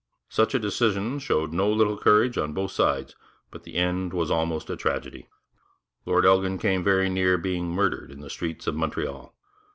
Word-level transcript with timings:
Such 0.29 0.55
a 0.55 0.59
decision 0.59 1.19
showed 1.19 1.53
no 1.53 1.69
little 1.71 1.95
courage 1.95 2.35
on 2.35 2.53
both 2.53 2.71
sides, 2.71 3.15
but 3.51 3.65
the 3.65 3.75
end 3.75 4.13
was 4.13 4.31
almost 4.31 4.71
a 4.71 4.75
tragedy. 4.75 5.27
Lord 6.07 6.25
Elgin 6.25 6.57
came 6.57 6.83
very 6.83 7.07
near 7.07 7.37
being 7.37 7.67
murdered 7.69 8.09
in 8.11 8.21
the 8.21 8.29
streets 8.31 8.65
of 8.65 8.73
Montreal. 8.73 9.31